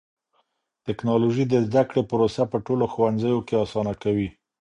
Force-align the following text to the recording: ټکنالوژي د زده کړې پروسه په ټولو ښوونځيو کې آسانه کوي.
ټکنالوژي 0.85 1.45
د 1.47 1.53
زده 1.67 1.81
کړې 1.89 2.01
پروسه 2.09 2.43
په 2.51 2.57
ټولو 2.65 2.85
ښوونځيو 2.93 3.45
کې 3.47 3.55
آسانه 3.63 3.93
کوي. 4.03 4.29